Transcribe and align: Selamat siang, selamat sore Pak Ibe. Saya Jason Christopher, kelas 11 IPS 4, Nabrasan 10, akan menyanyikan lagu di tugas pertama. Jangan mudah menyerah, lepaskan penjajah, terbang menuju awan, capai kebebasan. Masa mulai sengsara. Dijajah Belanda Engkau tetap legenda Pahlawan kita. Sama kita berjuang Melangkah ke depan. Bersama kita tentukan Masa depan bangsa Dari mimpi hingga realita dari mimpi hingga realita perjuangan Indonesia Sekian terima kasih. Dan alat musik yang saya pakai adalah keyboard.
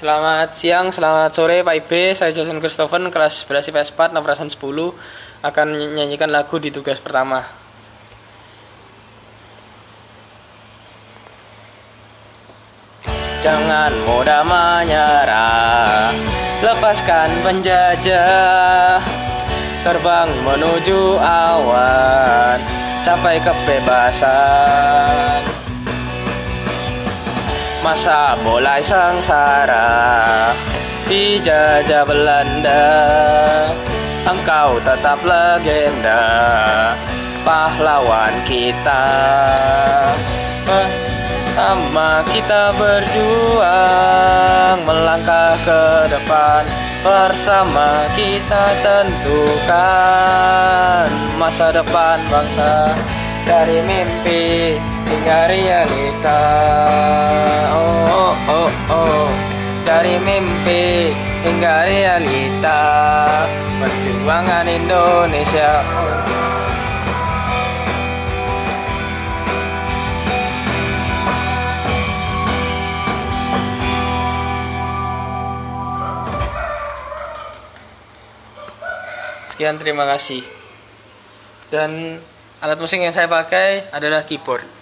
Selamat 0.00 0.56
siang, 0.56 0.88
selamat 0.88 1.36
sore 1.36 1.60
Pak 1.60 1.76
Ibe. 1.76 2.16
Saya 2.16 2.32
Jason 2.32 2.56
Christopher, 2.56 3.04
kelas 3.12 3.44
11 3.44 3.68
IPS 3.68 3.92
4, 3.92 4.16
Nabrasan 4.16 4.48
10, 4.48 4.96
akan 5.44 5.68
menyanyikan 5.92 6.32
lagu 6.32 6.56
di 6.56 6.72
tugas 6.72 6.96
pertama. 7.04 7.44
Jangan 13.44 13.92
mudah 14.08 14.40
menyerah, 14.40 16.16
lepaskan 16.64 17.44
penjajah, 17.44 19.04
terbang 19.84 20.32
menuju 20.48 21.20
awan, 21.20 22.56
capai 23.04 23.36
kebebasan. 23.36 24.80
Masa 27.90 28.38
mulai 28.46 28.78
sengsara. 28.86 30.54
Dijajah 31.10 32.06
Belanda 32.06 32.86
Engkau 34.22 34.78
tetap 34.78 35.18
legenda 35.26 36.22
Pahlawan 37.42 38.30
kita. 38.46 39.10
Sama 41.58 42.22
kita 42.30 42.70
berjuang 42.78 43.66
Melangkah 44.86 45.58
ke 45.66 46.14
depan. 46.14 46.62
Bersama 47.02 48.06
kita 48.14 48.70
tentukan 48.86 50.30
Masa 51.42 51.74
depan 51.74 52.22
bangsa 52.30 52.94
Dari 53.42 53.82
mimpi 53.82 54.78
hingga 55.10 55.50
realita 55.50 56.38
dari 60.00 60.16
mimpi 60.16 61.12
hingga 61.44 61.84
realita 61.84 62.80
perjuangan 63.76 64.64
Indonesia 64.64 65.84
Sekian 79.52 79.76
terima 79.76 80.08
kasih. 80.08 80.40
Dan 81.68 82.16
alat 82.64 82.80
musik 82.80 83.04
yang 83.04 83.12
saya 83.12 83.28
pakai 83.28 83.92
adalah 83.92 84.24
keyboard. 84.24 84.79